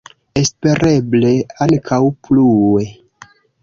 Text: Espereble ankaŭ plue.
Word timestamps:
Espereble 0.41 1.35
ankaŭ 1.69 2.03
plue. 2.25 2.91